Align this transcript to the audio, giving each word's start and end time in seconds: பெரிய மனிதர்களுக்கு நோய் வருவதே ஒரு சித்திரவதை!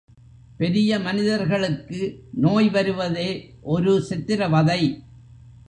பெரிய 0.59 0.99
மனிதர்களுக்கு 0.99 1.99
நோய் 2.37 2.69
வருவதே 2.69 3.29
ஒரு 3.61 4.01
சித்திரவதை! 4.01 4.81